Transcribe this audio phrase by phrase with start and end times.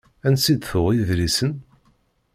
[0.27, 1.51] Ansi d-tuɣ idlisen?